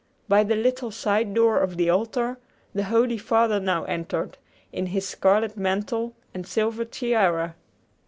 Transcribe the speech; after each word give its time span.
By 0.27 0.43
the 0.43 0.55
little 0.55 0.89
side 0.89 1.31
door 1.35 1.59
of 1.59 1.77
the 1.77 1.91
altar 1.91 2.39
the 2.73 2.85
holy 2.85 3.19
father 3.19 3.59
now 3.59 3.83
entered, 3.83 4.39
in 4.73 4.87
his 4.87 5.07
scarlet 5.07 5.55
mantle 5.57 6.15
and 6.33 6.47
silver 6.47 6.85
tiara. 6.85 7.53